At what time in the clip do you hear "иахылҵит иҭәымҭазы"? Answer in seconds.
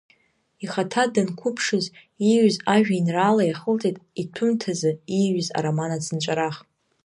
3.45-4.91